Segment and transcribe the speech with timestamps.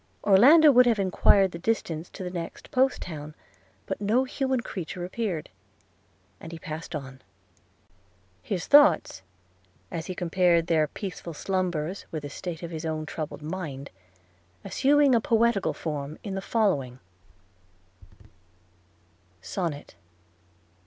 [0.23, 3.35] Orlando would have enquired the distance to the next post town,
[3.85, 5.51] but no human creature appeared–
[6.41, 7.21] and he passed on;
[8.41, 9.21] his thoughts
[9.91, 13.91] (as he compared their peaceful slumbers with the state of his own troubled mind)
[14.63, 16.97] assuming a poetical form, in the following
[19.39, 19.93] SONNET.